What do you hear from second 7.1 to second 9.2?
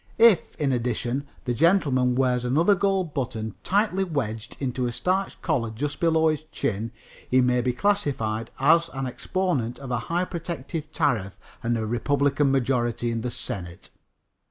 he may be classified as an